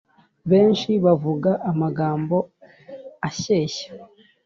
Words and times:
Benshi 0.51 0.91
bavuga 1.05 1.51
amagambo 1.71 2.37
ashyeshya 3.27 3.87